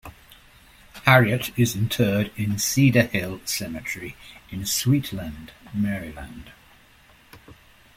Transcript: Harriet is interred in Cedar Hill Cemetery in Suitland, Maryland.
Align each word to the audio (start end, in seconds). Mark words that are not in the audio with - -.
Harriet 1.05 1.51
is 1.59 1.75
interred 1.75 2.31
in 2.35 2.57
Cedar 2.57 3.03
Hill 3.03 3.39
Cemetery 3.45 4.15
in 4.49 4.61
Suitland, 4.61 5.49
Maryland. 5.75 6.51